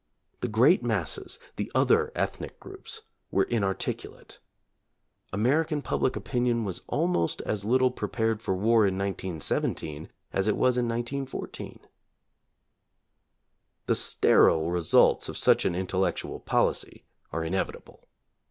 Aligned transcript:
The 0.39 0.47
great 0.47 0.81
masses, 0.81 1.37
the 1.57 1.71
other 1.75 2.11
ethnic 2.15 2.59
groups, 2.59 3.03
were 3.29 3.43
inarticulate. 3.43 4.39
American 5.31 5.83
public 5.83 6.15
opinion 6.15 6.65
was 6.65 6.81
almost 6.87 7.39
as 7.43 7.65
little 7.65 7.91
pre 7.91 8.07
pared 8.09 8.41
for 8.41 8.55
war 8.55 8.87
in 8.87 8.95
1917 8.97 10.09
as 10.33 10.47
it 10.47 10.57
was 10.57 10.75
in 10.79 10.85
1914. 10.87 11.81
The 13.85 13.93
sterile 13.93 14.71
results 14.71 15.29
of 15.29 15.37
such 15.37 15.65
an 15.65 15.75
intellectual 15.75 16.39
policy 16.39 17.05
are 17.31 17.43
inevitable. 17.43 18.01